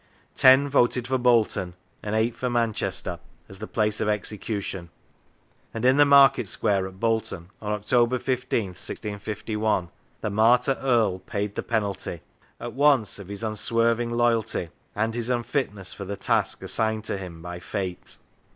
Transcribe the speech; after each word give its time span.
Ten 0.33 0.67
voted 0.67 1.05
for 1.07 1.19
Bolton 1.19 1.75
and 2.01 2.15
eight 2.15 2.35
for 2.35 2.49
Manchester 2.49 3.19
as 3.47 3.59
the 3.59 3.67
place 3.67 4.01
of 4.01 4.07
execution; 4.07 4.89
and 5.75 5.85
in 5.85 5.97
the 5.97 6.05
Market 6.07 6.47
Square 6.47 6.87
at 6.87 6.99
Bolton, 6.99 7.51
on 7.61 7.71
October 7.71 8.17
I5th, 8.17 8.49
1651, 8.51 9.89
the 10.21 10.31
martyr 10.31 10.79
earl 10.81 11.19
paid 11.19 11.53
the 11.53 11.61
penalty, 11.61 12.21
at 12.59 12.73
once 12.73 13.19
of 13.19 13.27
his 13.27 13.43
unswerving 13.43 14.09
loyalty 14.09 14.69
and 14.95 15.13
his 15.13 15.29
unfitness 15.29 15.93
for 15.93 16.05
the 16.05 16.17
task 16.17 16.63
assigned 16.63 17.03
to 17.03 17.19
him 17.19 17.39
by 17.43 17.59
fate. 17.59 18.17